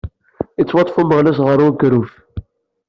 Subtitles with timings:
[0.57, 2.11] Yettwaṭṭef umeɣnas ɣer unekruf.